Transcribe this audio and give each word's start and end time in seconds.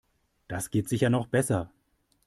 Das 0.47 0.71
geht 0.71 0.89
sicher 0.89 1.11
noch 1.11 1.27
besser. 1.27 1.69